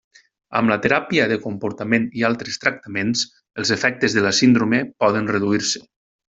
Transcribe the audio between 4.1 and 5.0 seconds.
de la síndrome